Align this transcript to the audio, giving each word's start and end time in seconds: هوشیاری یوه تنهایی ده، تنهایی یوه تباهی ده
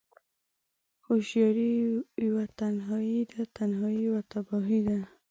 هوشیاری 1.07 1.69
یوه 2.27 2.45
تنهایی 2.59 3.19
ده، 3.31 3.41
تنهایی 3.57 3.99
یوه 4.07 4.21
تباهی 4.31 4.79
ده 4.87 4.97